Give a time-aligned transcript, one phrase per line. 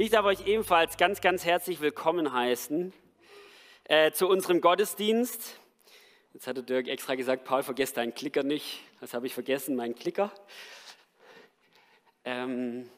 [0.00, 2.94] Ich darf euch ebenfalls ganz, ganz herzlich willkommen heißen
[3.84, 5.60] äh, zu unserem Gottesdienst.
[6.32, 8.80] Jetzt hatte Dirk extra gesagt, Paul, vergesst deinen Klicker nicht.
[9.02, 10.32] Das habe ich vergessen, meinen Klicker.
[12.24, 12.88] Ähm,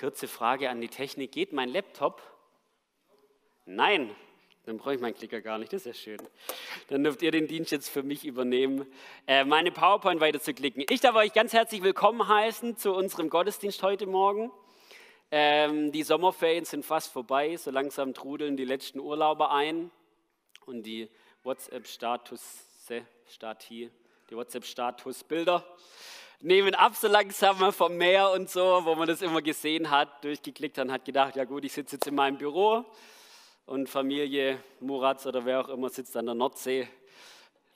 [0.00, 1.30] kurze Frage an die Technik.
[1.30, 2.20] Geht mein Laptop?
[3.66, 4.16] Nein,
[4.68, 6.28] dann brauche ich meinen Klicker gar nicht, das ist ja schön.
[6.88, 8.86] Dann dürft ihr den Dienst jetzt für mich übernehmen,
[9.26, 10.84] äh, meine PowerPoint weiter zu klicken.
[10.90, 14.52] Ich darf euch ganz herzlich willkommen heißen zu unserem Gottesdienst heute Morgen.
[15.30, 19.90] Ähm, die Sommerferien sind fast vorbei, so langsam trudeln die letzten Urlauber ein
[20.66, 21.08] und die
[21.44, 22.66] WhatsApp-Status,
[23.26, 23.90] Stati,
[24.28, 25.64] die WhatsApp-Statusbilder
[26.40, 30.76] nehmen ab so langsam vom Meer und so, wo man das immer gesehen hat, durchgeklickt
[30.76, 32.84] hat und hat gedacht, ja gut, ich sitze jetzt in meinem Büro
[33.68, 36.88] und Familie Muratz oder wer auch immer sitzt an der Nordsee.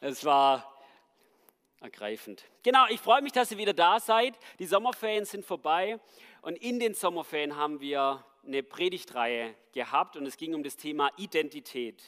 [0.01, 0.81] Es war
[1.81, 2.45] ergreifend.
[2.63, 4.39] Genau, ich freue mich, dass ihr wieder da seid.
[4.59, 6.01] Die Sommerferien sind vorbei
[6.41, 11.11] und in den Sommerferien haben wir eine Predigtreihe gehabt und es ging um das Thema
[11.19, 12.03] Identität.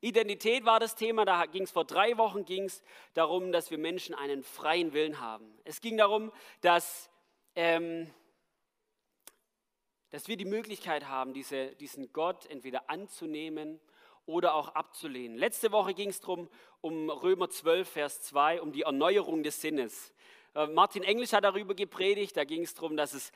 [0.00, 4.14] Identität war das Thema, da ging es vor drei Wochen ging's darum, dass wir Menschen
[4.14, 5.58] einen freien Willen haben.
[5.64, 6.30] Es ging darum,
[6.60, 7.10] dass
[7.56, 8.08] ähm,
[10.10, 13.80] dass wir die Möglichkeit haben, diese, diesen Gott entweder anzunehmen
[14.26, 15.36] oder auch abzulehnen.
[15.36, 16.48] Letzte Woche ging es darum,
[16.80, 20.12] um Römer 12, Vers 2, um die Erneuerung des Sinnes.
[20.54, 23.32] Äh, Martin Englisch hat darüber gepredigt, da ging es darum, dass, es,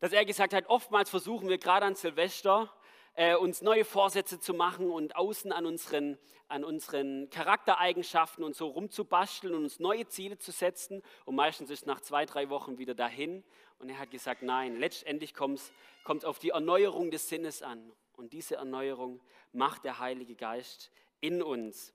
[0.00, 2.72] dass er gesagt hat, oftmals versuchen wir gerade an Silvester,
[3.14, 8.66] äh, uns neue Vorsätze zu machen und außen an unseren, an unseren Charaktereigenschaften und so
[8.68, 11.02] rumzubasteln und uns neue Ziele zu setzen.
[11.24, 13.44] Und meistens ist nach zwei, drei Wochen wieder dahin.
[13.78, 17.92] Und er hat gesagt, nein, letztendlich kommt es auf die Erneuerung des Sinnes an.
[18.16, 19.20] Und diese Erneuerung
[19.52, 21.92] macht der Heilige Geist in uns.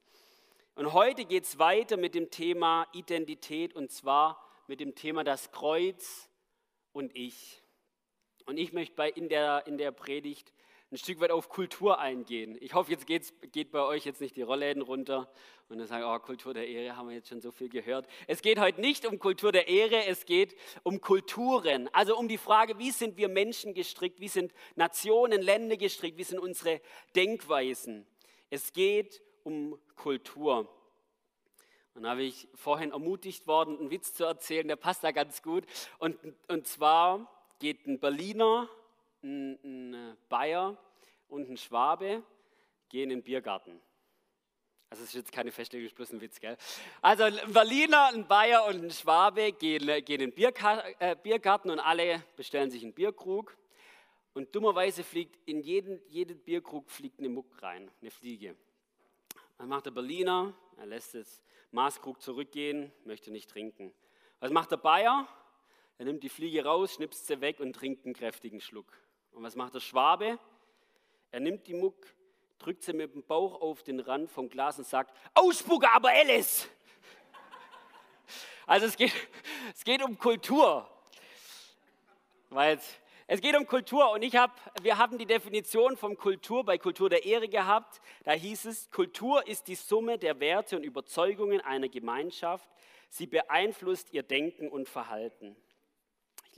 [0.75, 5.52] Und heute geht es weiter mit dem Thema Identität und zwar mit dem Thema das
[5.52, 6.30] Kreuz
[6.94, 7.62] und ich.
[8.45, 10.53] Und ich möchte bei, in, der, in der Predigt
[10.92, 12.58] ein Stück weit auf Kultur eingehen.
[12.62, 15.30] Ich hoffe, jetzt geht bei euch jetzt nicht die Rollläden runter
[15.68, 18.08] und dann sagen, oh, Kultur der Ehre, haben wir jetzt schon so viel gehört.
[18.25, 21.94] Es geht heute nicht um Kultur der Ehre, es geht um Kulturen.
[21.94, 26.24] Also um die Frage, wie sind wir Menschen gestrickt, wie sind Nationen, Länder gestrickt, wie
[26.24, 26.81] sind unsere
[27.16, 28.08] Denkweisen.
[28.50, 30.68] Es geht um Kultur.
[31.94, 35.44] Und da habe ich vorhin ermutigt worden, einen Witz zu erzählen, der passt da ganz
[35.44, 35.66] gut.
[36.00, 38.68] Und, und zwar geht ein Berliner
[39.24, 40.78] ein, ein Bayer
[41.29, 42.23] und ein Schwabe
[42.90, 43.79] gehen in den Biergarten.
[44.91, 46.57] Also es ist jetzt keine Festlegung, bloß ein Witz, gell?
[47.01, 50.53] Also ein Berliner, ein Bayer und ein Schwabe gehen, gehen in den
[51.00, 53.56] äh, Biergarten und alle bestellen sich einen Bierkrug.
[54.34, 58.56] Und dummerweise fliegt in jeden, jeden Bierkrug fliegt eine Muck rein, eine Fliege.
[59.57, 60.53] Was macht der Berliner?
[60.78, 63.94] Er lässt das Maßkrug zurückgehen, möchte nicht trinken.
[64.39, 65.28] Was macht der Bayer?
[66.00, 68.91] Er nimmt die Fliege raus, schnipst sie weg und trinkt einen kräftigen Schluck.
[69.34, 70.39] Und was macht der Schwabe?
[71.31, 72.07] Er nimmt die Muck,
[72.57, 76.67] drückt sie mit dem Bauch auf den Rand vom Glas und sagt, Ausspucke aber Alice!
[78.66, 79.13] Also es geht,
[79.73, 80.88] es geht um Kultur.
[82.50, 82.79] Weil
[83.28, 87.09] es, geht um Kultur und ich hab, wir haben die Definition von Kultur bei Kultur
[87.09, 88.01] der Ehre gehabt.
[88.23, 92.69] Da hieß es, Kultur ist die Summe der Werte und Überzeugungen einer Gemeinschaft.
[93.09, 95.56] Sie beeinflusst ihr Denken und Verhalten.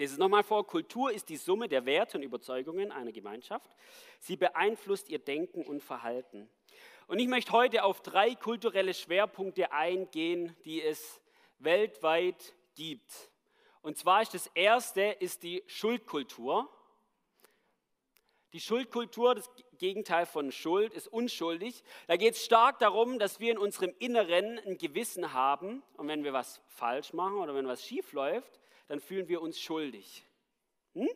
[0.02, 0.66] Lese es nochmal vor.
[0.66, 3.70] Kultur ist die Summe der Werte und Überzeugungen einer Gemeinschaft.
[4.20, 6.50] Sie beeinflusst ihr Denken und Verhalten.
[7.06, 11.22] Und ich möchte heute auf drei kulturelle Schwerpunkte eingehen, die es
[11.60, 13.30] weltweit gibt.
[13.84, 16.68] Und zwar ist das erste ist die Schuldkultur.
[18.54, 21.84] Die Schuldkultur, das Gegenteil von Schuld, ist unschuldig.
[22.08, 26.24] Da geht es stark darum, dass wir in unserem Inneren ein Gewissen haben und wenn
[26.24, 28.62] wir was falsch machen oder wenn was schief läuft,
[28.92, 30.26] dann fühlen wir uns schuldig.
[30.96, 31.08] Hm?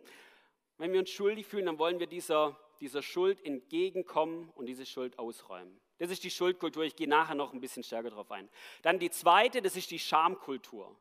[0.77, 5.19] Wenn wir uns schuldig fühlen, dann wollen wir dieser, dieser Schuld entgegenkommen und diese Schuld
[5.19, 5.77] ausräumen.
[5.97, 6.85] Das ist die Schuldkultur.
[6.85, 8.47] Ich gehe nachher noch ein bisschen stärker darauf ein.
[8.81, 10.95] Dann die zweite, das ist die Schamkultur.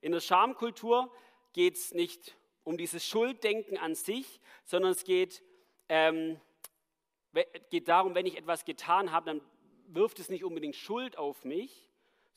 [0.00, 1.08] In der Schamkultur
[1.52, 5.44] geht es nicht um dieses Schulddenken an sich, sondern es geht,
[5.88, 6.40] ähm,
[7.70, 9.40] geht darum, wenn ich etwas getan habe, dann
[9.86, 11.87] wirft es nicht unbedingt Schuld auf mich,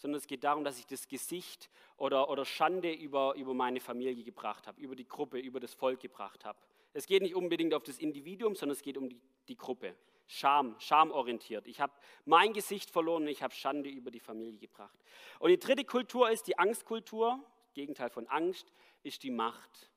[0.02, 4.24] sondern es geht darum, dass ich das Gesicht oder, oder Schande über, über meine Familie
[4.24, 6.58] gebracht habe, über die Gruppe, über das Volk gebracht habe.
[6.94, 9.96] Es geht nicht unbedingt auf das Individuum, sondern es geht um die, die Gruppe.
[10.26, 11.68] Scham, schamorientiert.
[11.68, 11.94] Ich habe
[12.26, 14.98] mein Gesicht verloren und ich habe Schande über die Familie gebracht.
[15.40, 17.40] Und die dritte Kultur ist die Angstkultur.
[17.76, 19.92] Gegenteil von Angst ist die Macht.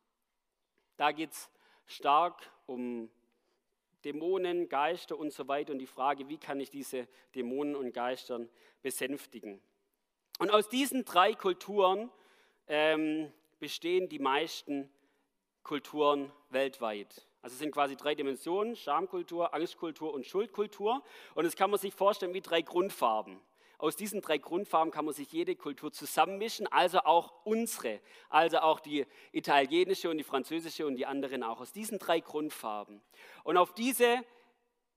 [0.98, 1.50] Da geht es
[1.86, 3.10] stark um
[4.04, 8.50] Dämonen, Geister und so weiter und die Frage, wie kann ich diese Dämonen und Geistern
[8.82, 9.62] besänftigen.
[10.38, 12.10] Und aus diesen drei Kulturen
[12.66, 14.90] ähm, bestehen die meisten
[15.62, 17.26] Kulturen weltweit.
[17.40, 21.02] Also es sind quasi drei Dimensionen, Schamkultur, Angstkultur und Schuldkultur.
[21.34, 23.40] Und das kann man sich vorstellen wie drei Grundfarben.
[23.78, 28.80] Aus diesen drei Grundfarben kann man sich jede Kultur zusammenmischen, also auch unsere, also auch
[28.80, 31.60] die italienische und die französische und die anderen auch.
[31.60, 33.02] Aus diesen drei Grundfarben.
[33.42, 34.24] Und auf diese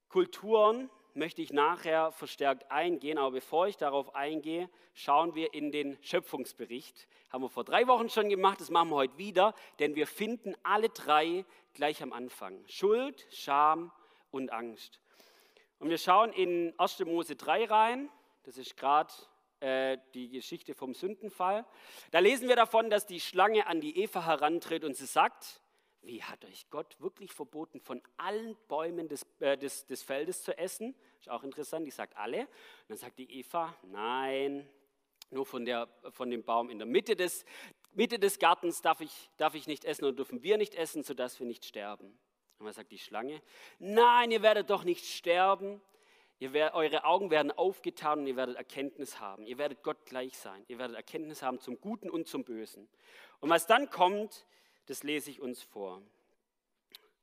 [0.10, 5.98] Kulturen möchte ich nachher verstärkt eingehen, aber bevor ich darauf eingehe, schauen wir in den
[6.02, 7.08] Schöpfungsbericht.
[7.30, 10.56] Haben wir vor drei Wochen schon gemacht, das machen wir heute wieder, denn wir finden
[10.64, 11.44] alle drei
[11.74, 12.64] gleich am Anfang.
[12.68, 13.92] Schuld, Scham
[14.32, 15.02] und Angst.
[15.80, 17.00] Und wir schauen in 1.
[17.06, 18.10] Mose 3 rein,
[18.44, 19.14] das ist gerade
[19.60, 21.66] äh, die Geschichte vom Sündenfall.
[22.12, 25.62] Da lesen wir davon, dass die Schlange an die Eva herantritt und sie sagt,
[26.08, 30.58] wie hat euch Gott wirklich verboten, von allen Bäumen des, äh, des, des Feldes zu
[30.58, 30.96] essen?
[31.20, 32.42] Ist auch interessant, die sagt alle.
[32.42, 34.68] Und dann sagt die Eva, nein,
[35.30, 37.46] nur von, der, von dem Baum in der Mitte des,
[37.92, 41.40] Mitte des Gartens darf ich, darf ich nicht essen und dürfen wir nicht essen, sodass
[41.40, 42.18] wir nicht sterben.
[42.60, 43.42] Und dann sagt die Schlange,
[43.78, 45.82] nein, ihr werdet doch nicht sterben.
[46.40, 49.46] Werdet, eure Augen werden aufgetan und ihr werdet Erkenntnis haben.
[49.46, 50.64] Ihr werdet Gott gleich sein.
[50.68, 52.88] Ihr werdet Erkenntnis haben zum Guten und zum Bösen.
[53.40, 54.46] Und was dann kommt,
[54.88, 56.02] das lese ich uns vor.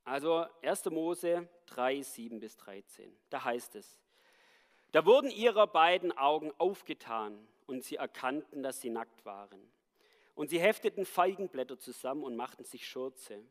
[0.05, 0.84] Also 1.
[0.87, 3.14] Mose 3, 7 bis 13.
[3.31, 3.99] Da heißt es,
[4.93, 9.61] da wurden ihre beiden Augen aufgetan und sie erkannten, dass sie nackt waren.
[10.34, 13.43] Und sie hefteten Feigenblätter zusammen und machten sich Schurze.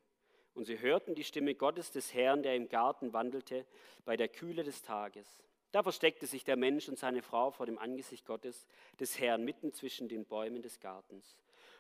[0.53, 3.65] Und sie hörten die Stimme Gottes des Herrn, der im Garten wandelte,
[4.05, 5.43] bei der Kühle des Tages.
[5.71, 8.67] Da versteckte sich der Mensch und seine Frau vor dem Angesicht Gottes
[8.99, 11.35] des Herrn mitten zwischen den Bäumen des Gartens.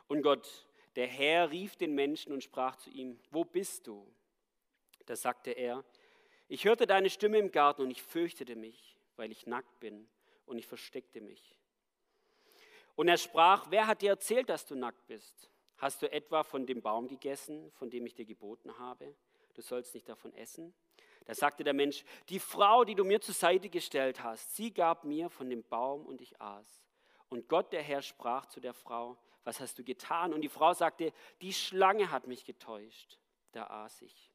[0.07, 4.07] Und Gott der Herr rief den Menschen und sprach zu ihm, wo bist du?
[5.05, 5.83] Da sagte er,
[6.47, 10.07] ich hörte deine Stimme im Garten und ich fürchtete mich, weil ich nackt bin
[10.45, 11.57] und ich versteckte mich.
[12.95, 15.49] Und er sprach, wer hat dir erzählt, dass du nackt bist?
[15.77, 19.15] Hast du etwa von dem Baum gegessen, von dem ich dir geboten habe?
[19.55, 20.73] Du sollst nicht davon essen.
[21.25, 25.05] Da sagte der Mensch, die Frau, die du mir zur Seite gestellt hast, sie gab
[25.05, 26.83] mir von dem Baum und ich aß.
[27.29, 30.33] Und Gott der Herr sprach zu der Frau, was hast du getan?
[30.33, 33.19] Und die Frau sagte, die Schlange hat mich getäuscht.
[33.51, 34.31] Da aß ich.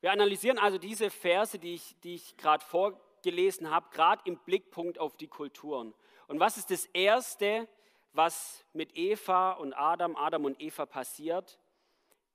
[0.00, 4.98] Wir analysieren also diese Verse, die ich, die ich gerade vorgelesen habe, gerade im Blickpunkt
[4.98, 5.94] auf die Kulturen.
[6.26, 7.68] Und was ist das Erste,
[8.12, 11.58] was mit Eva und Adam, Adam und Eva passiert?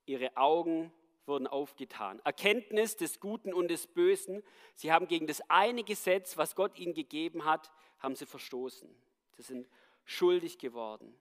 [0.06, 0.94] Ihre Augen
[1.26, 2.20] wurden aufgetan.
[2.24, 4.44] Erkenntnis des Guten und des Bösen.
[4.76, 8.96] Sie haben gegen das eine Gesetz, was Gott ihnen gegeben hat, haben sie verstoßen.
[9.32, 9.68] Sie sind
[10.06, 11.14] schuldig geworden.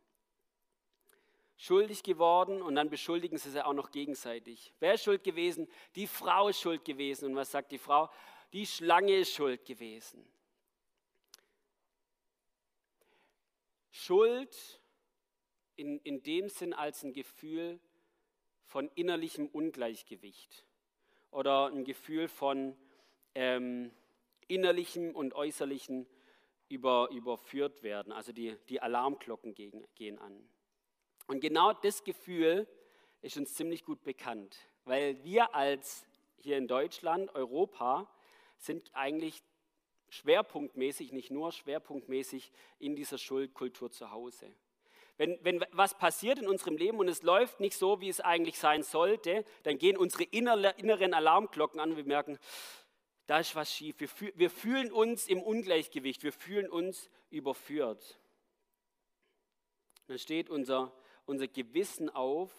[1.57, 4.73] Schuldig geworden und dann beschuldigen sie sich auch noch gegenseitig.
[4.81, 5.69] Wer ist schuld gewesen?
[5.97, 7.27] Die Frau ist schuld gewesen.
[7.27, 8.11] Und was sagt die Frau?
[8.53, 10.27] Die Schlange ist schuld gewesen.
[13.91, 14.81] Schuld
[15.77, 17.81] in, in dem Sinn als ein Gefühl
[18.67, 20.67] von innerlichem Ungleichgewicht
[21.31, 22.77] oder ein Gefühl von
[23.35, 23.93] ähm,
[24.49, 26.07] innerlichem und äußerlichem
[26.75, 28.13] über, überführt werden.
[28.13, 30.37] Also die, die Alarmglocken gegen, gehen an.
[31.27, 32.69] Und genau das Gefühl
[33.23, 36.05] ist uns ziemlich gut bekannt, weil wir als
[36.37, 38.07] hier in Deutschland, Europa,
[38.59, 39.43] sind eigentlich
[40.11, 44.55] schwerpunktmäßig, nicht nur schwerpunktmäßig in dieser Schuldkultur zu Hause.
[45.17, 48.59] Wenn, wenn was passiert in unserem Leben und es läuft nicht so, wie es eigentlich
[48.59, 52.39] sein sollte, dann gehen unsere inneren Alarmglocken an und wir merken,
[53.27, 53.97] da ist was schief.
[53.99, 58.21] Wir, wir fühlen uns im Ungleichgewicht, wir fühlen uns überführt.
[60.07, 60.93] Dann steht unser,
[61.25, 62.51] unser Gewissen auf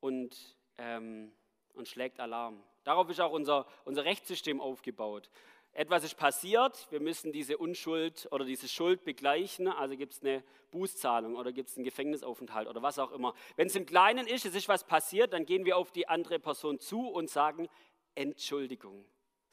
[0.00, 1.32] und, ähm,
[1.72, 2.62] und schlägt Alarm.
[2.84, 5.30] Darauf ist auch unser, unser Rechtssystem aufgebaut.
[5.72, 10.44] Etwas ist passiert, wir müssen diese Unschuld oder diese Schuld begleichen, also gibt es eine
[10.70, 13.34] Bußzahlung oder gibt es einen Gefängnisaufenthalt oder was auch immer.
[13.56, 16.38] Wenn es im Kleinen ist, es ist was passiert, dann gehen wir auf die andere
[16.38, 17.68] Person zu und sagen
[18.14, 19.04] Entschuldigung.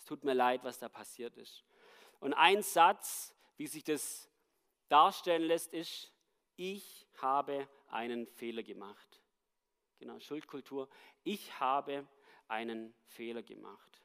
[0.01, 1.63] Es tut mir leid, was da passiert ist.
[2.19, 4.27] Und ein Satz, wie sich das
[4.89, 6.11] darstellen lässt, ist,
[6.55, 9.21] ich habe einen Fehler gemacht.
[9.99, 10.89] Genau, Schuldkultur.
[11.23, 12.07] Ich habe
[12.47, 14.01] einen Fehler gemacht.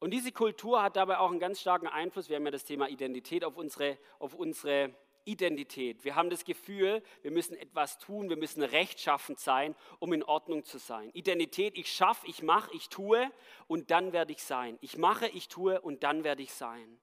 [0.00, 2.88] Und diese Kultur hat dabei auch einen ganz starken Einfluss, wir haben ja das Thema
[2.88, 6.04] Identität, auf unsere, auf unsere Identität.
[6.04, 10.64] Wir haben das Gefühl, wir müssen etwas tun, wir müssen rechtschaffend sein, um in Ordnung
[10.64, 11.10] zu sein.
[11.14, 13.30] Identität, ich schaffe, ich mache, ich tue
[13.68, 14.78] und dann werde ich sein.
[14.80, 16.98] Ich mache, ich tue und dann werde ich sein.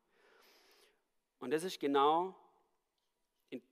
[1.40, 2.36] Und das ist genau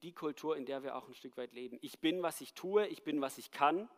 [0.02, 1.78] die Kultur, in der wir auch ein Stück weit leben.
[1.82, 3.90] Ich bin, was ich tue, ich bin, was ich kann,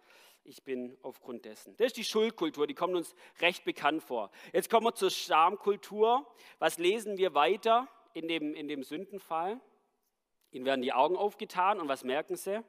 [0.43, 1.75] ich bin aufgrund dessen.
[1.77, 4.31] Das ist die Schuldkultur, die kommt uns recht bekannt vor.
[4.51, 6.25] Jetzt kommen wir zur Schamkultur.
[6.57, 9.61] Was lesen wir weiter in dem, in dem Sündenfall?
[10.51, 12.63] Ihnen werden die Augen aufgetan und was merken Sie?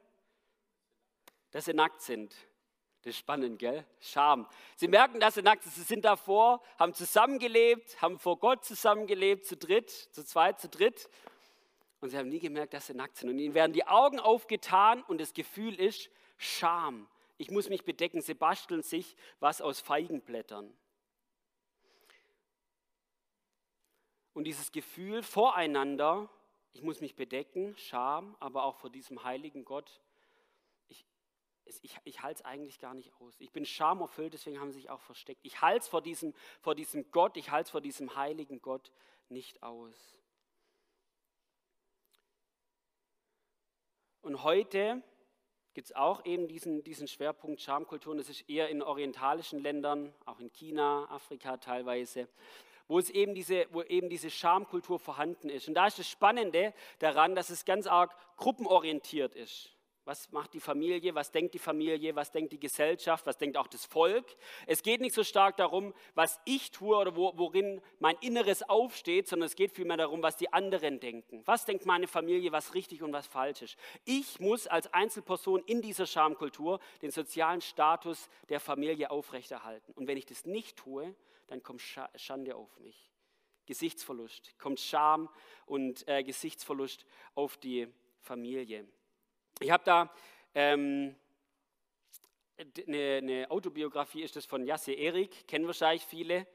[1.51, 2.35] Dass Sie nackt sind.
[3.01, 3.83] Das ist spannend, gell?
[3.99, 4.47] Scham.
[4.75, 5.73] Sie merken, dass sie nackt sind.
[5.73, 11.09] Sie sind davor, haben zusammengelebt, haben vor Gott zusammengelebt, zu dritt, zu zweit, zu dritt.
[11.99, 13.29] Und sie haben nie gemerkt, dass sie nackt sind.
[13.29, 17.07] Und ihnen werden die Augen aufgetan und das Gefühl ist Scham.
[17.37, 18.21] Ich muss mich bedecken.
[18.21, 20.71] Sie basteln sich was aus Feigenblättern.
[24.33, 26.29] Und dieses Gefühl voreinander,
[26.73, 30.01] ich muss mich bedecken, Scham, aber auch vor diesem heiligen Gott,
[30.87, 31.05] ich,
[31.81, 33.39] ich, ich halte es eigentlich gar nicht aus.
[33.39, 35.41] Ich bin schamerfüllt, deswegen haben sie sich auch versteckt.
[35.43, 38.91] Ich halte es vor diesem, vor diesem Gott, ich halte es vor diesem heiligen Gott
[39.29, 40.17] nicht aus.
[44.21, 45.01] Und heute
[45.73, 48.17] gibt es auch eben diesen, diesen Schwerpunkt Schamkulturen.
[48.17, 52.27] Das ist eher in orientalischen Ländern, auch in China, Afrika teilweise
[52.91, 55.69] wo, es eben diese, wo eben diese Schamkultur vorhanden ist.
[55.69, 59.71] Und da ist das Spannende daran, dass es ganz arg gruppenorientiert ist.
[60.03, 61.15] Was macht die Familie?
[61.15, 62.17] Was denkt die Familie?
[62.17, 63.25] Was denkt die Gesellschaft?
[63.25, 64.25] Was denkt auch das Volk?
[64.67, 69.29] Es geht nicht so stark darum, was ich tue oder wo, worin mein Inneres aufsteht,
[69.29, 71.43] sondern es geht vielmehr darum, was die anderen denken.
[71.45, 73.77] Was denkt meine Familie, was richtig und was falsch ist?
[74.03, 79.93] Ich muss als Einzelperson in dieser Schamkultur den sozialen Status der Familie aufrechterhalten.
[79.93, 81.15] Und wenn ich das nicht tue,
[81.51, 81.81] dann kommt
[82.15, 83.11] Schande auf mich.
[83.65, 85.29] Gesichtsverlust, kommt Scham
[85.65, 87.05] und äh, Gesichtsverlust
[87.35, 87.89] auf die
[88.21, 88.87] Familie.
[89.59, 90.13] Ich habe da
[90.55, 91.13] ähm,
[92.87, 96.47] eine, eine, Autobiografie, ist das von Jasse Erik, kennen wahrscheinlich viele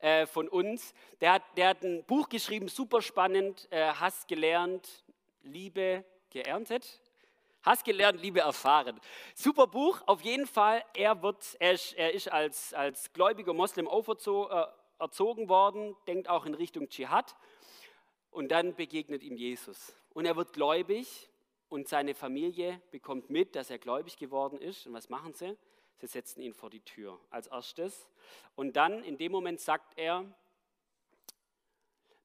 [0.00, 0.92] äh, von uns.
[1.22, 5.02] Der hat, der hat ein Buch geschrieben, super spannend, äh, Hass gelernt,
[5.42, 7.00] Liebe geerntet.
[7.62, 9.00] Hass gelernt, Liebe erfahren.
[9.34, 10.84] Super Buch, auf jeden Fall.
[10.94, 16.54] Er, wird, er ist, er ist als, als gläubiger Moslem äh, worden, denkt auch in
[16.54, 17.36] Richtung Dschihad.
[18.30, 19.94] Und dann begegnet ihm Jesus.
[20.12, 21.28] Und er wird gläubig
[21.68, 24.86] und seine Familie bekommt mit, dass er gläubig geworden ist.
[24.86, 25.56] Und was machen sie?
[25.98, 28.08] Sie setzen ihn vor die Tür als erstes.
[28.56, 30.24] Und dann, in dem Moment, sagt er,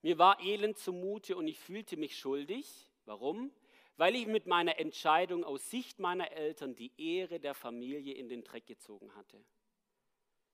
[0.01, 2.89] mir war elend zumute und ich fühlte mich schuldig.
[3.05, 3.51] Warum?
[3.97, 8.43] Weil ich mit meiner Entscheidung aus Sicht meiner Eltern die Ehre der Familie in den
[8.43, 9.43] Dreck gezogen hatte.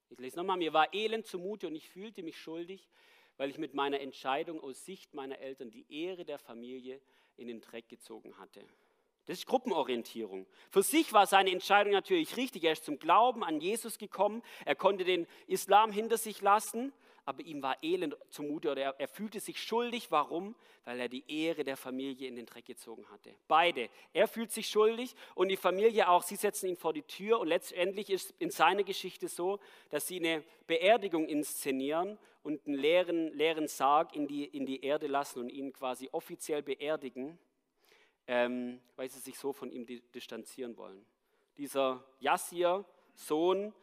[0.09, 2.89] Ich lese nochmal, mir war elend zumute und ich fühlte mich schuldig,
[3.37, 7.01] weil ich mit meiner Entscheidung aus Sicht meiner Eltern die Ehre der Familie
[7.35, 8.65] in den Dreck gezogen hatte.
[9.25, 10.45] Das ist Gruppenorientierung.
[10.69, 12.65] Für sich war seine Entscheidung natürlich richtig.
[12.65, 14.43] Er ist zum Glauben an Jesus gekommen.
[14.65, 16.93] Er konnte den Islam hinter sich lassen
[17.25, 20.11] aber ihm war elend zumute oder er, er fühlte sich schuldig.
[20.11, 20.55] Warum?
[20.83, 23.33] Weil er die Ehre der Familie in den Dreck gezogen hatte.
[23.47, 23.89] Beide.
[24.11, 26.23] Er fühlt sich schuldig und die Familie auch.
[26.23, 30.19] Sie setzen ihn vor die Tür und letztendlich ist in seiner Geschichte so, dass sie
[30.19, 35.49] eine Beerdigung inszenieren und einen leeren, leeren Sarg in die, in die Erde lassen und
[35.49, 37.39] ihn quasi offiziell beerdigen,
[38.27, 41.05] ähm, weil sie sich so von ihm distanzieren wollen.
[41.57, 42.83] Dieser Yassir,
[43.15, 43.73] Sohn,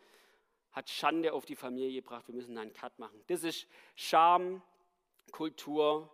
[0.73, 2.29] hat Schande auf die Familie gebracht.
[2.29, 3.23] Wir müssen einen Cut machen.
[3.27, 6.11] Das ist Schamkultur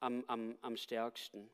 [0.00, 1.48] am, am, am stärksten.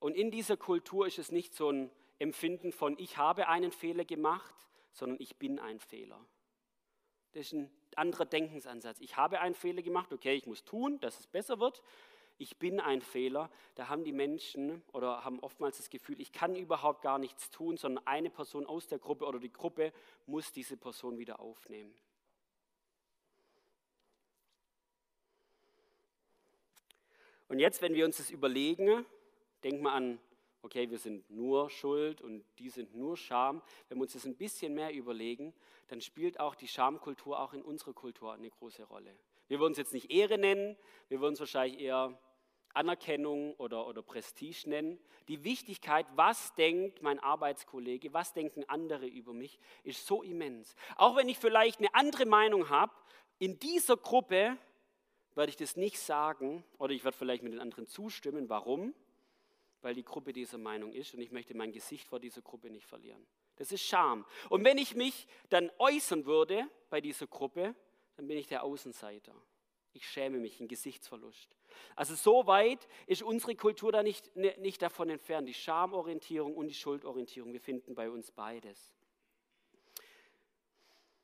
[0.00, 4.04] Und in dieser Kultur ist es nicht so ein Empfinden von, ich habe einen Fehler
[4.04, 4.54] gemacht,
[4.92, 6.24] sondern ich bin ein Fehler.
[7.32, 9.00] Das ist ein anderer Denkensansatz.
[9.00, 11.82] Ich habe einen Fehler gemacht, okay, ich muss tun, dass es besser wird
[12.38, 16.54] ich bin ein Fehler, da haben die Menschen oder haben oftmals das Gefühl, ich kann
[16.56, 19.92] überhaupt gar nichts tun, sondern eine Person aus der Gruppe oder die Gruppe
[20.26, 21.94] muss diese Person wieder aufnehmen.
[27.48, 29.06] Und jetzt, wenn wir uns das überlegen,
[29.64, 30.20] denken wir an,
[30.62, 33.62] okay, wir sind nur Schuld und die sind nur Scham.
[33.88, 35.54] Wenn wir uns das ein bisschen mehr überlegen,
[35.88, 39.14] dann spielt auch die Schamkultur auch in unserer Kultur eine große Rolle.
[39.48, 40.76] Wir würden es jetzt nicht Ehre nennen,
[41.08, 42.18] wir würden es wahrscheinlich eher
[42.74, 44.98] Anerkennung oder, oder Prestige nennen.
[45.28, 50.74] Die Wichtigkeit, was denkt mein Arbeitskollege, was denken andere über mich, ist so immens.
[50.96, 52.92] Auch wenn ich vielleicht eine andere Meinung habe,
[53.38, 54.56] in dieser Gruppe
[55.34, 58.48] werde ich das nicht sagen oder ich werde vielleicht mit den anderen zustimmen.
[58.48, 58.94] Warum?
[59.82, 62.86] Weil die Gruppe dieser Meinung ist und ich möchte mein Gesicht vor dieser Gruppe nicht
[62.86, 63.24] verlieren.
[63.56, 64.24] Das ist Scham.
[64.50, 67.74] Und wenn ich mich dann äußern würde bei dieser Gruppe,
[68.16, 69.34] dann bin ich der Außenseiter.
[69.92, 71.56] Ich schäme mich, ein Gesichtsverlust.
[71.96, 75.48] Also so weit ist unsere Kultur da nicht, nicht davon entfernt.
[75.48, 78.92] Die Schamorientierung und die Schuldorientierung, wir finden bei uns beides.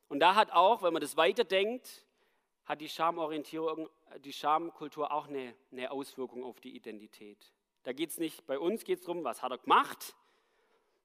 [0.07, 2.05] Und da hat auch, wenn man das weiterdenkt,
[2.65, 3.89] hat die Schamorientierung,
[4.23, 7.53] die Schamkultur auch eine, eine Auswirkung auf die Identität.
[7.83, 10.15] Da geht es nicht, bei uns geht es darum, was hat er gemacht?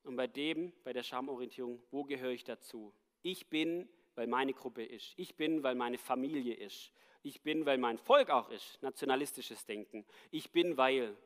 [0.04, 2.94] Und bei dem, bei der Schamorientierung, wo gehöre ich dazu?
[3.22, 5.12] Ich bin, weil meine Gruppe ist.
[5.16, 6.92] Ich bin, weil meine Familie ist.
[7.22, 10.06] Ich bin, weil mein Volk auch ist, nationalistisches Denken.
[10.30, 11.16] Ich bin, weil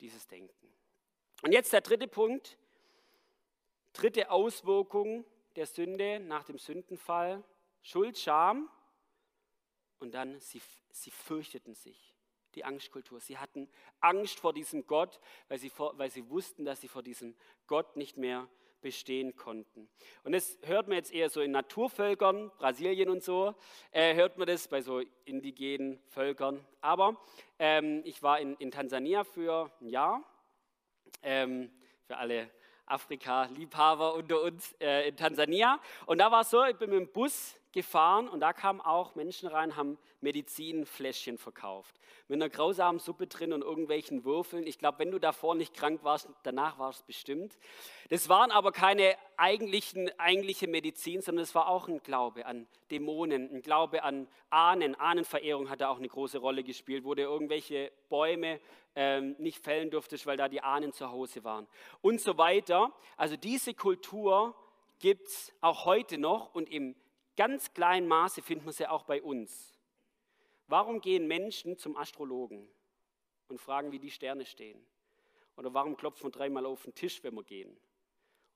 [0.00, 0.72] dieses Denken.
[1.42, 2.58] Und jetzt der dritte Punkt,
[3.92, 5.24] dritte Auswirkung
[5.56, 7.42] der Sünde nach dem Sündenfall,
[7.82, 8.70] Schuld, Scham
[9.98, 12.14] und dann sie, sie fürchteten sich,
[12.54, 13.20] die Angstkultur.
[13.20, 13.68] Sie hatten
[14.00, 17.34] Angst vor diesem Gott, weil sie, vor, weil sie wussten, dass sie vor diesem
[17.66, 18.48] Gott nicht mehr
[18.82, 19.88] bestehen konnten.
[20.24, 23.54] Und das hört man jetzt eher so in Naturvölkern, Brasilien und so,
[23.92, 26.64] äh, hört man das bei so indigenen Völkern.
[26.80, 27.16] Aber
[27.58, 30.22] ähm, ich war in, in, Tansania für ein Jahr,
[31.22, 31.70] ähm,
[32.06, 32.50] für alle
[32.86, 35.80] Afrika-Liebhaber unter uns äh, in Tansania.
[36.06, 39.14] Und da war es so, ich bin mit dem Bus gefahren und da kamen auch
[39.14, 41.94] Menschen rein, haben Medizinfläschchen verkauft.
[42.28, 44.66] Mit einer grausamen Suppe drin und irgendwelchen Würfeln.
[44.66, 47.58] Ich glaube, wenn du davor nicht krank warst, danach war es bestimmt.
[48.10, 53.52] Das waren aber keine eigentlichen, eigentliche Medizin, sondern es war auch ein Glaube an Dämonen,
[53.52, 54.94] ein Glaube an Ahnen.
[54.94, 58.60] Ahnenverehrung hat da auch eine große Rolle gespielt, wo du irgendwelche Bäume
[58.94, 61.66] ähm, nicht fällen durftest, weil da die Ahnen zu Hause waren.
[62.00, 62.92] Und so weiter.
[63.16, 64.54] Also diese Kultur
[64.98, 66.94] gibt es auch heute noch und im
[67.36, 69.78] ganz kleinen Maße finden wir sie auch bei uns.
[70.66, 72.68] Warum gehen Menschen zum Astrologen
[73.48, 74.84] und fragen, wie die Sterne stehen?
[75.56, 77.76] Oder warum klopfen wir dreimal auf den Tisch, wenn wir gehen?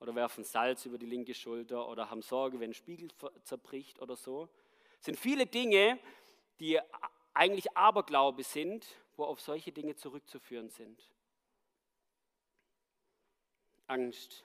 [0.00, 3.08] Oder werfen Salz über die linke Schulter oder haben Sorge, wenn ein Spiegel
[3.42, 4.48] zerbricht oder so?
[4.98, 5.98] Es sind viele Dinge,
[6.58, 6.80] die
[7.34, 11.10] eigentlich Aberglaube sind, wo auf solche Dinge zurückzuführen sind.
[13.86, 14.44] Angst,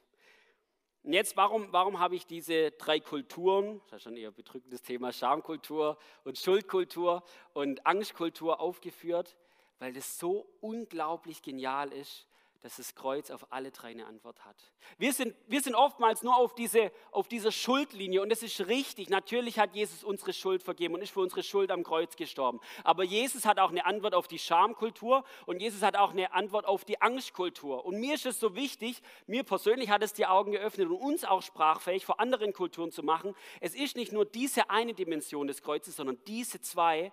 [1.04, 5.12] und jetzt, warum, warum habe ich diese drei Kulturen, das ist schon eher bedrückendes Thema,
[5.12, 9.36] Schamkultur und Schuldkultur und Angstkultur aufgeführt?
[9.80, 12.28] Weil das so unglaublich genial ist,
[12.62, 14.56] dass das Kreuz auf alle drei eine Antwort hat.
[15.00, 19.10] Wir sind, wir sind oftmals nur auf, diese, auf dieser Schuldlinie und das ist richtig.
[19.10, 22.60] Natürlich hat Jesus unsere Schuld vergeben und ist für unsere Schuld am Kreuz gestorben.
[22.84, 26.66] Aber Jesus hat auch eine Antwort auf die Schamkultur und Jesus hat auch eine Antwort
[26.66, 27.84] auf die Angstkultur.
[27.84, 31.24] Und mir ist es so wichtig, mir persönlich hat es die Augen geöffnet und uns
[31.24, 33.36] auch sprachfähig vor anderen Kulturen zu machen.
[33.60, 37.12] Es ist nicht nur diese eine Dimension des Kreuzes, sondern diese zwei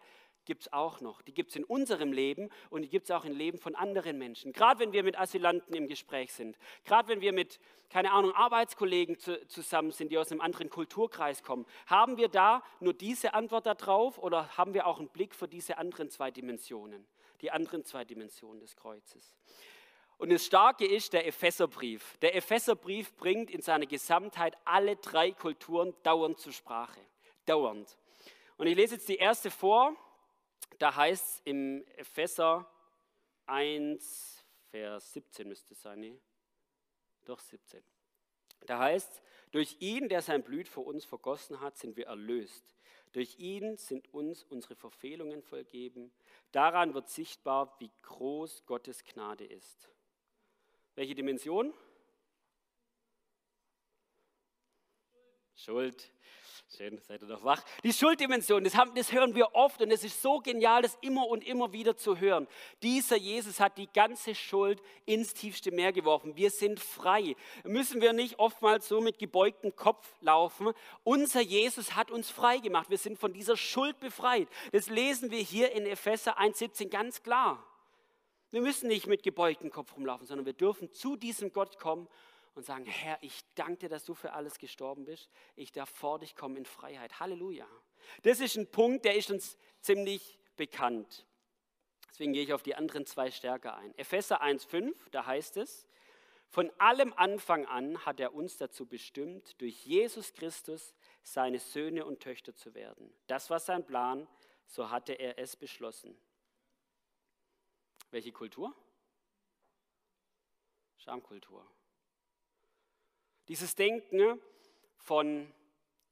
[0.49, 1.21] gibt es auch noch.
[1.21, 4.17] Die gibt es in unserem Leben und die gibt es auch im Leben von anderen
[4.17, 4.55] Menschen.
[4.55, 9.19] Gerade wenn wir mit Asylanten im Gespräch sind, gerade wenn wir mit, keine Ahnung, Arbeitskollegen
[9.19, 13.67] zu, zusammen sind, die aus einem anderen Kulturkreis kommen, haben wir da nur diese Antwort
[13.67, 17.07] darauf oder haben wir auch einen Blick für diese anderen zwei Dimensionen,
[17.43, 19.37] die anderen zwei Dimensionen des Kreuzes?
[20.17, 22.17] Und das Starke ist der Epheserbrief.
[22.23, 27.01] Der Epheserbrief bringt in seiner Gesamtheit alle drei Kulturen dauernd zur Sprache.
[27.45, 27.99] Dauernd.
[28.57, 29.95] Und ich lese jetzt die erste vor,
[30.79, 32.71] da heißt es im Epheser
[33.47, 36.21] 1, Vers 17 müsste es sein, nee,
[37.25, 37.83] doch 17.
[38.67, 42.77] Da heißt, durch ihn, der sein Blut für uns vergossen hat, sind wir erlöst.
[43.13, 46.13] Durch ihn sind uns unsere Verfehlungen vergeben.
[46.53, 49.89] Daran wird sichtbar, wie groß Gottes Gnade ist.
[50.95, 51.73] Welche Dimension?
[55.55, 56.13] Schuld.
[56.77, 57.65] Schön, seid ihr noch wach.
[57.83, 61.27] Die Schulddimension, das, haben, das hören wir oft und es ist so genial, das immer
[61.27, 62.47] und immer wieder zu hören.
[62.83, 66.37] Dieser Jesus hat die ganze Schuld ins tiefste Meer geworfen.
[66.37, 67.35] Wir sind frei.
[67.65, 70.75] Müssen wir nicht oftmals so mit gebeugtem Kopf laufen.
[71.05, 72.91] Unser Jesus hat uns frei gemacht.
[72.91, 74.49] Wir sind von dieser Schuld befreit.
[74.73, 77.65] Das lesen wir hier in Epheser 1,17 ganz klar.
[78.51, 82.09] Wir müssen nicht mit gebeugtem Kopf rumlaufen, sondern wir dürfen zu diesem Gott kommen
[82.59, 85.31] und sagen, Herr, ich danke dir, dass du für alles gestorben bist.
[85.57, 87.21] Ich darf vor dich kommen in Freiheit.
[87.21, 87.67] Halleluja.
[88.23, 91.25] Das ist ein Punkt, der ist uns ziemlich bekannt.
[92.11, 93.97] Deswegen gehe ich auf die anderen zwei stärker ein.
[93.97, 95.87] Epheser 1,5, da heißt es,
[96.51, 102.21] von allem Anfang an hat er uns dazu bestimmt, durch Jesus Christus seine Söhne und
[102.21, 103.13] Töchter zu werden.
[103.27, 104.27] Das war sein Plan,
[104.67, 106.19] so hatte er es beschlossen.
[108.11, 108.75] Welche Kultur?
[110.97, 111.65] Schamkultur.
[113.49, 114.41] Dieses Denken
[114.97, 115.53] von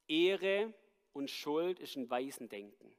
[0.08, 0.72] Ehre
[1.12, 2.94] und Schuld ist ein Waisendenken.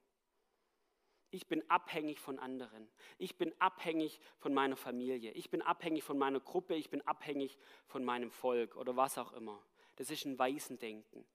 [1.29, 2.87] Ich bin abhängig von anderen.
[3.17, 5.31] Ich bin abhängig von meiner Familie.
[5.31, 6.75] Ich bin abhängig von meiner Gruppe.
[6.75, 9.61] Ich bin abhängig von meinem Volk oder was auch immer.
[9.97, 11.25] Das ist ein Waisendenken.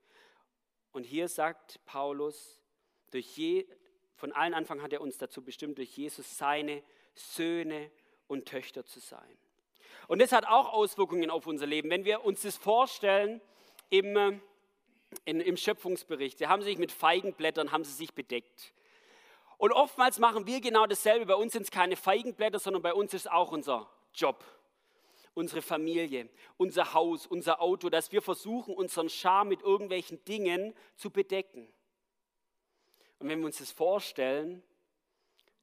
[0.93, 2.62] Und hier sagt Paulus,
[3.11, 3.67] durch je,
[4.17, 6.83] von allen Anfang hat er uns dazu bestimmt, durch Jesus seine
[7.15, 7.91] Söhne
[8.29, 9.38] und Töchter zu sein.
[10.12, 11.88] Und das hat auch Auswirkungen auf unser Leben.
[11.88, 13.40] Wenn wir uns das vorstellen
[13.88, 14.38] im, äh,
[15.25, 18.75] in, im Schöpfungsbericht, sie haben sich mit Feigenblättern haben sie sich bedeckt.
[19.57, 21.25] Und oftmals machen wir genau dasselbe.
[21.25, 24.44] Bei uns sind es keine Feigenblätter, sondern bei uns ist auch unser Job,
[25.33, 31.09] unsere Familie, unser Haus, unser Auto, dass wir versuchen, unseren Charme mit irgendwelchen Dingen zu
[31.09, 31.66] bedecken.
[33.18, 34.62] Und wenn wir uns das vorstellen,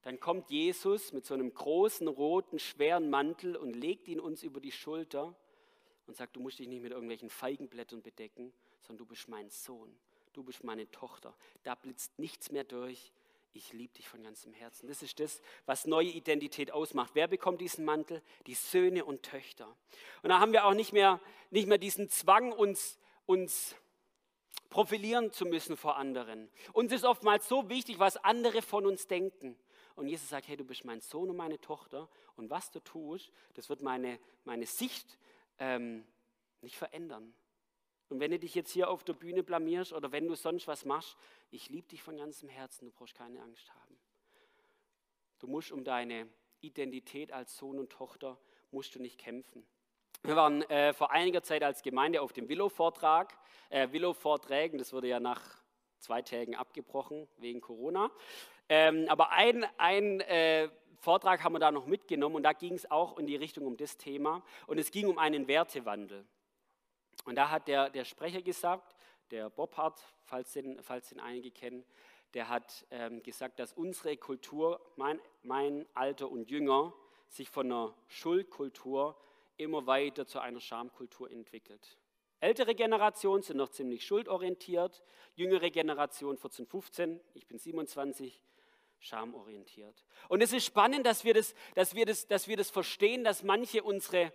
[0.01, 4.61] dann kommt Jesus mit so einem großen, roten, schweren Mantel und legt ihn uns über
[4.61, 5.35] die Schulter
[6.07, 9.93] und sagt, du musst dich nicht mit irgendwelchen Feigenblättern bedecken, sondern du bist mein Sohn,
[10.33, 11.35] du bist meine Tochter.
[11.63, 13.11] Da blitzt nichts mehr durch.
[13.51, 14.87] Ich liebe dich von ganzem Herzen.
[14.87, 17.11] Das ist das, was neue Identität ausmacht.
[17.15, 18.21] Wer bekommt diesen Mantel?
[18.47, 19.75] Die Söhne und Töchter.
[20.21, 23.75] Und da haben wir auch nicht mehr, nicht mehr diesen Zwang, uns, uns
[24.69, 26.49] profilieren zu müssen vor anderen.
[26.73, 29.57] Uns ist oftmals so wichtig, was andere von uns denken.
[29.99, 32.07] Und Jesus sagt, hey, du bist mein Sohn und meine Tochter.
[32.37, 35.19] Und was du tust, das wird meine, meine Sicht
[35.57, 36.05] ähm,
[36.61, 37.33] nicht verändern.
[38.07, 40.85] Und wenn du dich jetzt hier auf der Bühne blamierst oder wenn du sonst was
[40.85, 41.17] machst,
[41.51, 43.99] ich liebe dich von ganzem Herzen, du brauchst keine Angst haben.
[45.39, 46.29] Du musst um deine
[46.61, 48.39] Identität als Sohn und Tochter,
[48.71, 49.67] musst du nicht kämpfen.
[50.23, 53.37] Wir waren äh, vor einiger Zeit als Gemeinde auf dem Willow-Vortrag,
[53.69, 55.61] äh, Willow-Vorträgen, das wurde ja nach
[55.99, 58.09] zwei Tagen abgebrochen wegen Corona.
[58.69, 62.89] Ähm, aber ein, ein äh, Vortrag haben wir da noch mitgenommen und da ging es
[62.89, 66.25] auch in die Richtung um das Thema und es ging um einen Wertewandel.
[67.25, 68.95] Und da hat der, der Sprecher gesagt,
[69.31, 71.83] der Bobhardt, falls den, falls den einige kennen,
[72.33, 76.93] der hat ähm, gesagt, dass unsere Kultur, mein, mein Alter und Jünger,
[77.27, 79.17] sich von einer Schuldkultur
[79.57, 81.97] immer weiter zu einer Schamkultur entwickelt.
[82.39, 85.03] Ältere Generationen sind noch ziemlich schuldorientiert,
[85.35, 88.41] jüngere Generation 14, 15, ich bin 27,
[88.99, 90.03] schamorientiert.
[90.27, 93.43] Und es ist spannend, dass wir das, dass wir das, dass wir das verstehen, dass
[93.43, 94.33] manche unsere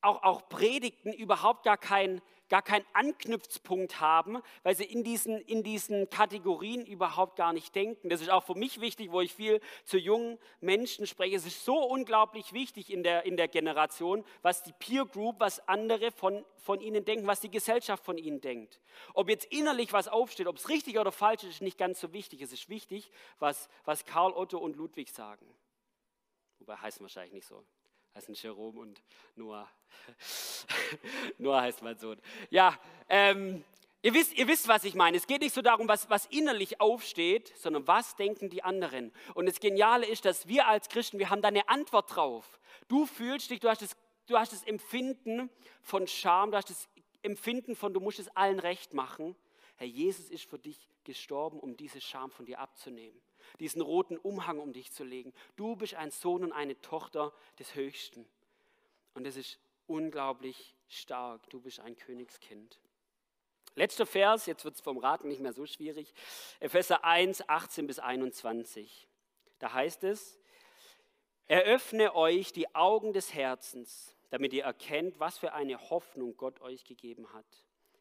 [0.00, 5.62] auch, auch Predigten überhaupt gar keinen gar kein Anknüpfpunkt haben, weil sie in diesen, in
[5.62, 8.10] diesen Kategorien überhaupt gar nicht denken.
[8.10, 11.36] Das ist auch für mich wichtig, wo ich viel zu jungen Menschen spreche.
[11.36, 15.66] Es ist so unglaublich wichtig in der, in der Generation, was die Peer Group, was
[15.68, 18.80] andere von, von ihnen denken, was die Gesellschaft von ihnen denkt.
[19.14, 22.12] Ob jetzt innerlich was aufsteht, ob es richtig oder falsch ist, ist nicht ganz so
[22.12, 22.42] wichtig.
[22.42, 25.46] Es ist wichtig, was, was Karl Otto und Ludwig sagen.
[26.58, 27.64] Wobei heißt wahrscheinlich nicht so
[28.14, 29.02] heißen Jerome und
[29.36, 29.68] Noah.
[31.38, 32.20] Noah heißt mein Sohn.
[32.50, 33.64] Ja, ähm,
[34.02, 35.16] ihr, wisst, ihr wisst, was ich meine.
[35.16, 39.12] Es geht nicht so darum, was, was innerlich aufsteht, sondern was denken die anderen.
[39.34, 42.58] Und das Geniale ist, dass wir als Christen, wir haben da eine Antwort drauf.
[42.88, 43.96] Du fühlst dich, du hast das,
[44.26, 45.50] du hast das Empfinden
[45.82, 46.88] von Scham, du hast das
[47.22, 49.36] Empfinden von, du musst es allen recht machen.
[49.76, 53.20] Herr Jesus ist für dich gestorben, um diese Scham von dir abzunehmen
[53.58, 55.32] diesen roten Umhang um dich zu legen.
[55.56, 58.26] Du bist ein Sohn und eine Tochter des Höchsten.
[59.14, 61.48] Und das ist unglaublich stark.
[61.50, 62.80] Du bist ein Königskind.
[63.74, 66.12] Letzter Vers, jetzt wird es vom Raten nicht mehr so schwierig.
[66.58, 69.08] Epheser 1, 18 bis 21.
[69.58, 70.38] Da heißt es,
[71.46, 76.84] eröffne euch die Augen des Herzens, damit ihr erkennt, was für eine Hoffnung Gott euch
[76.84, 77.46] gegeben hat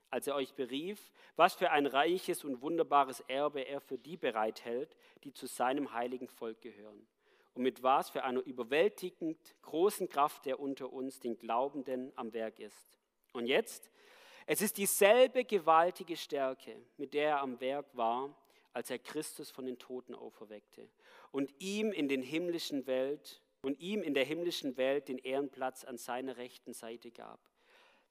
[0.09, 4.95] als er euch berief, was für ein reiches und wunderbares Erbe er für die bereithält,
[5.23, 7.07] die zu seinem heiligen Volk gehören.
[7.53, 12.59] Und mit was für einer überwältigend großen Kraft er unter uns, den Glaubenden, am Werk
[12.59, 12.97] ist.
[13.33, 13.91] Und jetzt,
[14.45, 18.35] es ist dieselbe gewaltige Stärke, mit der er am Werk war,
[18.73, 20.89] als er Christus von den Toten auferweckte
[21.31, 25.97] und ihm in den himmlischen Welt und ihm in der himmlischen Welt den Ehrenplatz an
[25.97, 27.48] seiner rechten Seite gab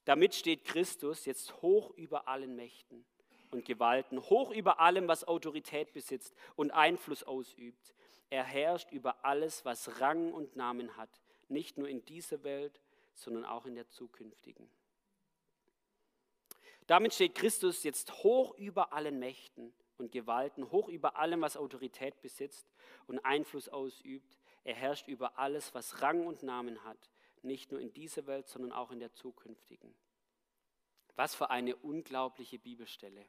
[0.09, 3.05] damit steht Christus jetzt hoch über allen Mächten
[3.51, 7.95] und Gewalten, hoch über allem, was Autorität besitzt und Einfluss ausübt.
[8.31, 11.11] Er herrscht über alles, was Rang und Namen hat,
[11.49, 12.81] nicht nur in dieser Welt,
[13.13, 14.71] sondern auch in der zukünftigen.
[16.87, 22.23] Damit steht Christus jetzt hoch über allen Mächten und Gewalten, hoch über allem, was Autorität
[22.23, 22.67] besitzt
[23.09, 24.39] und Einfluss ausübt.
[24.65, 27.11] Er herrscht über alles, was Rang und Namen hat,
[27.45, 29.95] nicht nur in dieser Welt, sondern auch in der zukünftigen.
[31.17, 33.25] Was für eine unglaubliche Bibelstelle.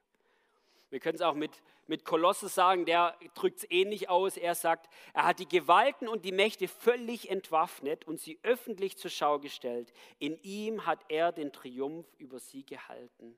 [0.89, 1.51] Wir können es auch mit,
[1.87, 4.37] mit Kolosse sagen, der drückt es ähnlich aus.
[4.37, 9.11] Er sagt, er hat die Gewalten und die Mächte völlig entwaffnet und sie öffentlich zur
[9.11, 9.93] Schau gestellt.
[10.17, 13.37] In ihm hat er den Triumph über sie gehalten.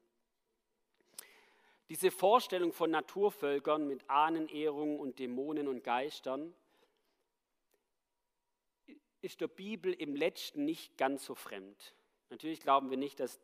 [1.89, 6.53] Diese Vorstellung von Naturvölkern mit Ahnenehrungen und Dämonen und Geistern
[9.21, 11.95] ist der Bibel im letzten nicht ganz so fremd.
[12.29, 13.39] Natürlich glauben wir nicht, dass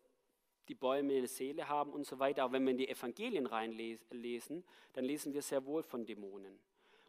[0.67, 4.63] die Bäume eine Seele haben und so weiter, aber wenn wir in die Evangelien reinlesen,
[4.93, 6.59] dann lesen wir sehr wohl von Dämonen.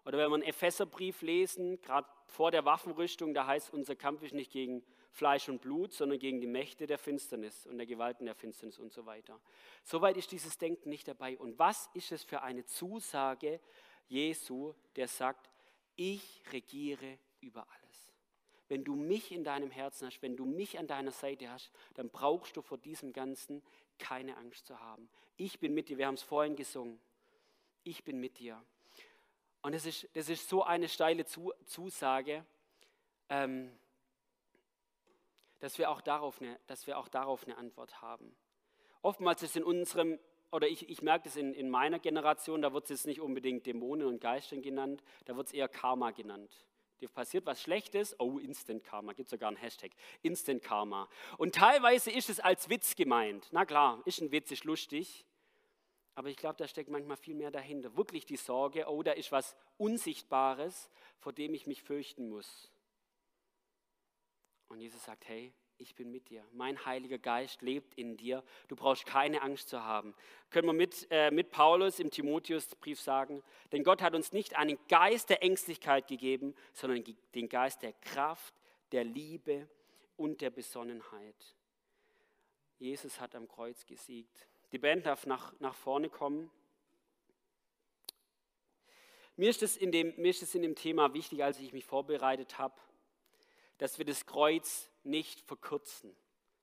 [0.04, 4.33] Oder wenn wir einen Epheserbrief lesen, gerade vor der Waffenrüstung, da heißt, unser Kampf ist
[4.33, 8.35] nicht gegen Fleisch und Blut, sondern gegen die Mächte der Finsternis und der Gewalten der
[8.35, 9.40] Finsternis und so weiter.
[9.83, 11.37] Soweit ist dieses Denken nicht dabei.
[11.37, 13.61] Und was ist es für eine Zusage
[14.09, 15.50] Jesu, der sagt,
[15.96, 18.08] ich regiere über alles.
[18.68, 22.11] Wenn du mich in deinem Herzen hast, wenn du mich an deiner Seite hast, dann
[22.11, 23.62] brauchst du vor diesem Ganzen
[23.98, 25.09] keine Angst zu haben.
[25.37, 27.00] Ich bin mit dir, wir haben es vorhin gesungen.
[27.85, 28.62] Ich bin mit dir.
[29.62, 32.44] Und das ist, das ist so eine steile Zusage,
[33.28, 33.72] ähm,
[35.59, 38.37] dass, wir auch darauf eine, dass wir auch darauf eine Antwort haben.
[39.02, 40.18] Oftmals ist in unserem,
[40.52, 43.66] oder ich, ich merke das in, in meiner Generation, da wird es jetzt nicht unbedingt
[43.66, 46.66] Dämonen und Geistern genannt, da wird es eher Karma genannt.
[47.00, 51.08] Dir passiert was Schlechtes, oh, Instant Karma, gibt sogar einen Hashtag, Instant Karma.
[51.37, 53.46] Und teilweise ist es als Witz gemeint.
[53.52, 55.24] Na klar, ist ein Witz, ist lustig.
[56.16, 57.96] Aber ich glaube, da steckt manchmal viel mehr dahinter.
[57.96, 62.72] Wirklich die Sorge, oh, da ist was Unsichtbares, vor dem ich mich fürchten muss.
[64.66, 66.44] Und Jesus sagt, hey, ich bin mit dir.
[66.52, 68.42] Mein Heiliger Geist lebt in dir.
[68.66, 70.14] Du brauchst keine Angst zu haben.
[70.50, 74.78] Können wir mit, äh, mit Paulus im Timotheusbrief sagen, denn Gott hat uns nicht einen
[74.88, 78.54] Geist der Ängstlichkeit gegeben, sondern den Geist der Kraft,
[78.92, 79.68] der Liebe
[80.16, 81.54] und der Besonnenheit.
[82.78, 84.48] Jesus hat am Kreuz gesiegt.
[84.72, 86.50] Die Band darf nach, nach vorne kommen.
[89.36, 91.84] Mir ist, es in dem, mir ist es in dem Thema wichtig, als ich mich
[91.84, 92.74] vorbereitet habe,
[93.78, 96.14] dass wir das Kreuz nicht verkürzen.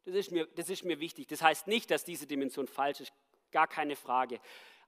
[0.05, 1.27] Das ist, mir, das ist mir wichtig.
[1.27, 3.13] Das heißt nicht, dass diese Dimension falsch ist,
[3.51, 4.39] gar keine Frage.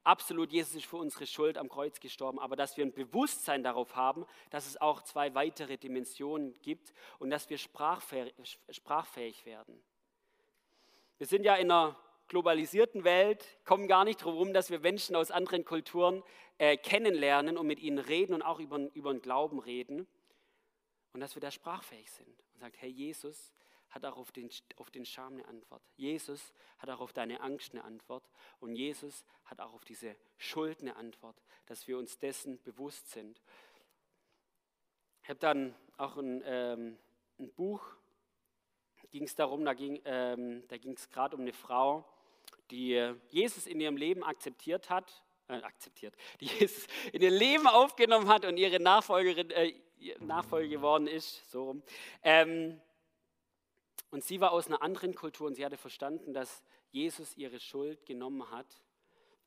[0.03, 3.95] Absolut, Jesus ist für unsere Schuld am Kreuz gestorben, aber dass wir ein Bewusstsein darauf
[3.95, 9.83] haben, dass es auch zwei weitere Dimensionen gibt und dass wir sprachfähig, werden.
[11.17, 15.31] Wir sind ja in einer globalisierten Welt, kommen gar nicht darum, dass wir Menschen aus
[15.31, 16.23] anderen Kulturen
[16.57, 20.07] äh, kennenlernen und mit ihnen reden und auch über, über den Glauben reden
[21.17, 23.51] und dass wir da sprachfähig sind und sagt, hey, Jesus
[23.89, 25.82] hat auch auf den, auf den Scham eine Antwort.
[25.95, 28.30] Jesus hat auch auf deine Angst eine Antwort.
[28.60, 33.41] Und Jesus hat auch auf diese Schuld eine Antwort, dass wir uns dessen bewusst sind.
[35.23, 36.99] Ich habe dann auch ein, ähm,
[37.39, 37.84] ein Buch,
[39.10, 42.08] ging es darum, da ging ähm, es gerade um eine Frau,
[42.69, 42.93] die
[43.30, 48.45] Jesus in ihrem Leben akzeptiert hat, äh, akzeptiert, die Jesus in ihr Leben aufgenommen hat
[48.45, 49.73] und ihre Nachfolgerin, äh,
[50.19, 51.83] Nachfolge geworden ist, so rum.
[52.23, 52.79] Ähm,
[54.10, 58.05] und sie war aus einer anderen Kultur und sie hatte verstanden, dass Jesus ihre Schuld
[58.05, 58.81] genommen hat,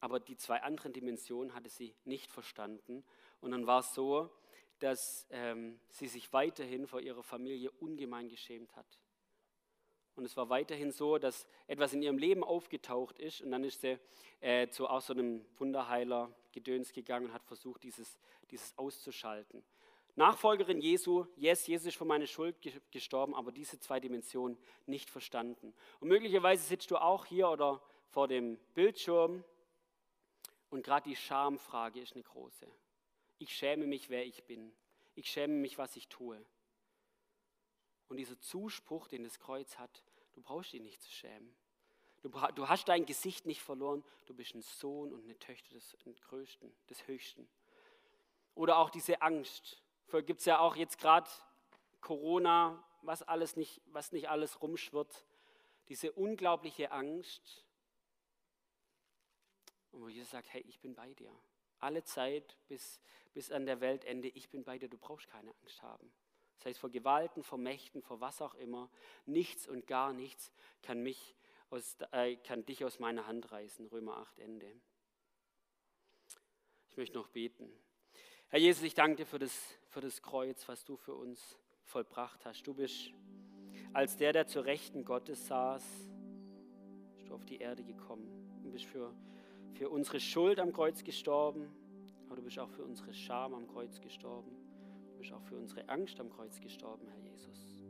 [0.01, 3.05] aber die zwei anderen Dimensionen hatte sie nicht verstanden.
[3.41, 4.31] Und dann war es so,
[4.79, 8.99] dass ähm, sie sich weiterhin vor ihrer Familie ungemein geschämt hat.
[10.17, 13.81] Und es war weiterhin so, dass etwas in ihrem Leben aufgetaucht ist und dann ist
[13.81, 13.99] sie
[14.41, 18.19] äh, zu auch so einem Wunderheiler Gedöns gegangen und hat versucht, dieses,
[18.51, 19.63] dieses auszuschalten.
[20.21, 22.55] Nachfolgerin Jesu, yes, Jesus ist für meine Schuld
[22.91, 25.73] gestorben, aber diese zwei Dimensionen nicht verstanden.
[25.99, 27.81] Und möglicherweise sitzt du auch hier oder
[28.11, 29.43] vor dem Bildschirm
[30.69, 32.67] und gerade die Schamfrage ist eine große.
[33.39, 34.71] Ich schäme mich, wer ich bin.
[35.15, 36.39] Ich schäme mich, was ich tue.
[38.09, 40.05] Und dieser Zuspruch, den das Kreuz hat,
[40.35, 41.55] du brauchst dich nicht zu schämen.
[42.21, 44.05] Du, du hast dein Gesicht nicht verloren.
[44.27, 45.97] Du bist ein Sohn und eine Töchter des
[46.29, 47.49] Größten, des Höchsten.
[48.55, 49.83] Oder auch diese Angst,
[50.19, 51.31] gibt es ja auch jetzt gerade
[52.01, 55.25] Corona, was, alles nicht, was nicht alles rumschwirrt.
[55.89, 57.65] Diese unglaubliche Angst.
[59.93, 61.33] Und wo Jesus sagt, hey, ich bin bei dir.
[61.79, 63.01] Alle Zeit bis,
[63.33, 66.13] bis an der Weltende, ich bin bei dir, du brauchst keine Angst haben.
[66.59, 68.91] Das heißt, vor Gewalten, vor Mächten, vor was auch immer,
[69.25, 71.35] nichts und gar nichts kann, mich
[71.71, 73.87] aus, äh, kann dich aus meiner Hand reißen.
[73.87, 74.71] Römer 8, Ende.
[76.91, 77.73] Ich möchte noch beten.
[78.53, 79.57] Herr Jesus, ich danke dir für das,
[79.91, 82.67] für das Kreuz, was du für uns vollbracht hast.
[82.67, 83.13] Du bist
[83.93, 85.85] als der, der zur Rechten Gottes saß,
[87.15, 88.29] bist du auf die Erde gekommen.
[88.65, 89.15] Du bist für,
[89.75, 91.69] für unsere Schuld am Kreuz gestorben,
[92.27, 94.51] aber du bist auch für unsere Scham am Kreuz gestorben.
[95.13, 97.85] Du bist auch für unsere Angst am Kreuz gestorben, Herr Jesus.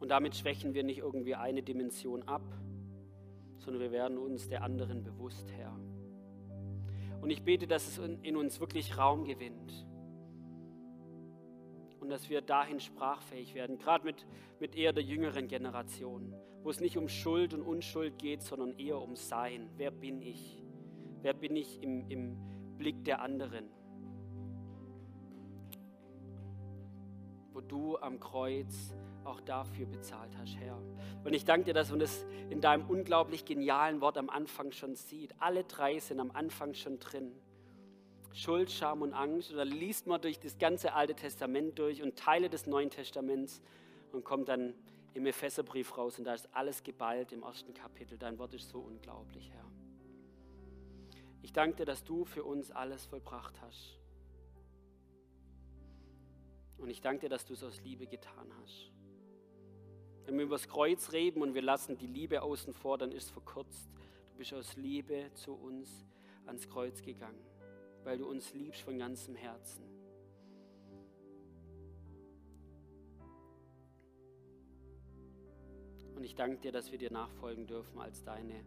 [0.00, 2.44] Und damit schwächen wir nicht irgendwie eine Dimension ab,
[3.56, 5.74] sondern wir werden uns der anderen bewusst, Herr.
[7.20, 9.86] Und ich bete, dass es in uns wirklich Raum gewinnt.
[12.00, 14.26] Und dass wir dahin sprachfähig werden, gerade mit,
[14.60, 19.00] mit eher der jüngeren Generation, wo es nicht um Schuld und Unschuld geht, sondern eher
[19.00, 19.70] um Sein.
[19.76, 20.62] Wer bin ich?
[21.22, 22.36] Wer bin ich im, im
[22.78, 23.70] Blick der anderen?
[27.56, 28.92] Wo du am Kreuz
[29.24, 30.76] auch dafür bezahlt hast, Herr.
[31.24, 34.94] Und ich danke dir, dass man das in deinem unglaublich genialen Wort am Anfang schon
[34.94, 35.34] sieht.
[35.38, 37.32] Alle drei sind am Anfang schon drin.
[38.34, 39.52] Schuld, Scham und Angst.
[39.52, 43.62] Und dann liest man durch das ganze Alte Testament durch und Teile des Neuen Testaments
[44.12, 44.74] und kommt dann
[45.14, 48.18] im Epheserbrief raus und da ist alles geballt im ersten Kapitel.
[48.18, 49.64] Dein Wort ist so unglaublich, Herr.
[51.40, 53.98] Ich danke dir, dass du für uns alles vollbracht hast.
[56.78, 58.90] Und ich danke dir, dass du es aus Liebe getan hast.
[60.24, 63.24] Wenn wir über das Kreuz reden und wir lassen die Liebe außen vor, dann ist
[63.24, 63.88] es verkürzt.
[64.30, 66.04] Du bist aus Liebe zu uns
[66.46, 67.44] ans Kreuz gegangen,
[68.04, 69.84] weil du uns liebst von ganzem Herzen.
[76.16, 78.64] Und ich danke dir, dass wir dir nachfolgen dürfen als deine,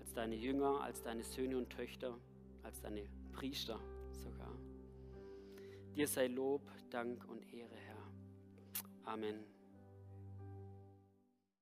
[0.00, 2.18] als deine Jünger, als deine Söhne und Töchter,
[2.64, 3.78] als deine Priester
[4.10, 4.55] sogar.
[5.96, 7.96] Dir sei Lob, Dank und Ehre, Herr.
[9.04, 9.55] Amen.